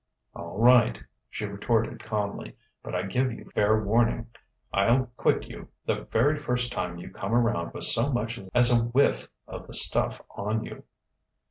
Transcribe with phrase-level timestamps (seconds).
[0.33, 0.97] "All right,"
[1.29, 4.31] she retorted calmly; "but I give you fair warning,
[4.73, 8.85] I'll quit you the very first time you come around with so much as a
[8.85, 10.85] whiff of the stuff on you."